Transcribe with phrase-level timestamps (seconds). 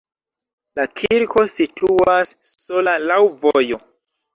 [0.79, 2.35] La kirko situas
[2.67, 3.85] sola laŭ vojo.